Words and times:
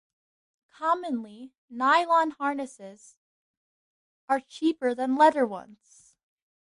Commonly, 0.79 1.53
nylon 1.69 2.31
harnesses 2.31 3.17
are 4.27 4.39
cheaper 4.39 4.95
than 4.95 5.15
leather 5.15 5.45
ones. 5.45 6.15